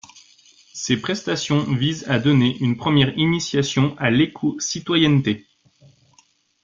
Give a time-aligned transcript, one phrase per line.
[0.73, 5.45] Ces prestations visent à donner une première initiation à l'écocitoyenneté.